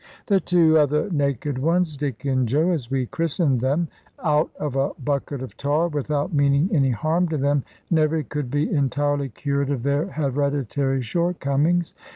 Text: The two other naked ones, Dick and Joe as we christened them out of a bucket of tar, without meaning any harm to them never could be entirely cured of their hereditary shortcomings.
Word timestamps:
The 0.25 0.39
two 0.39 0.79
other 0.79 1.11
naked 1.11 1.59
ones, 1.59 1.95
Dick 1.95 2.25
and 2.25 2.47
Joe 2.49 2.71
as 2.71 2.89
we 2.89 3.05
christened 3.05 3.59
them 3.61 3.87
out 4.23 4.49
of 4.59 4.75
a 4.75 4.93
bucket 4.95 5.43
of 5.43 5.55
tar, 5.57 5.89
without 5.89 6.33
meaning 6.33 6.69
any 6.73 6.89
harm 6.89 7.27
to 7.27 7.37
them 7.37 7.63
never 7.91 8.23
could 8.23 8.49
be 8.49 8.67
entirely 8.67 9.29
cured 9.29 9.69
of 9.69 9.83
their 9.83 10.07
hereditary 10.07 11.03
shortcomings. 11.03 11.93